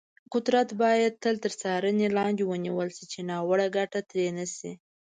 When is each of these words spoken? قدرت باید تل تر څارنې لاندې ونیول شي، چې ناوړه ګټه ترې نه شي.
قدرت 0.33 0.69
باید 0.81 1.13
تل 1.23 1.35
تر 1.43 1.53
څارنې 1.61 2.07
لاندې 2.17 2.43
ونیول 2.45 2.89
شي، 2.97 3.05
چې 3.11 3.19
ناوړه 3.29 3.67
ګټه 3.77 3.99
ترې 4.09 4.27
نه 4.37 4.45
شي. 4.55 4.71